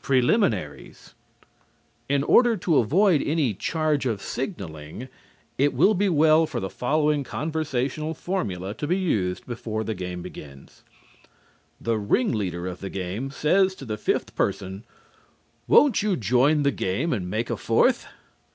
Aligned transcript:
PRELIMINARIES 0.00 1.12
In 2.08 2.22
order 2.22 2.56
to 2.56 2.78
avoid 2.78 3.20
any 3.20 3.52
charge 3.52 4.06
of 4.06 4.22
signalling, 4.22 5.10
it 5.58 5.74
will 5.74 5.92
be 5.92 6.08
well 6.08 6.46
for 6.46 6.58
the 6.58 6.70
following 6.70 7.22
conversational 7.22 8.14
formula 8.14 8.72
to 8.72 8.86
be 8.86 8.96
used 8.96 9.44
before 9.44 9.84
the 9.84 9.92
game 9.94 10.22
begins: 10.22 10.84
The 11.78 11.98
ring 11.98 12.32
leader 12.32 12.66
of 12.66 12.80
the 12.80 12.88
game 12.88 13.30
says 13.30 13.74
to 13.74 13.84
the 13.84 13.98
fifth 13.98 14.34
person: 14.34 14.84
"Won't 15.68 16.02
you 16.02 16.16
join 16.16 16.62
the 16.62 16.72
game 16.72 17.12
and 17.12 17.28
make 17.28 17.50
a 17.50 17.56
fourth? 17.58 18.06